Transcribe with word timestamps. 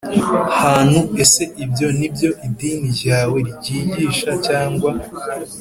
hantu 0.59 0.99
Ese 1.23 1.43
ibyo 1.63 1.87
ni 1.97 2.07
byo 2.13 2.29
idini 2.47 2.87
ryawe 2.97 3.37
ryigisha 3.51 4.31
cyangwa 4.47 4.91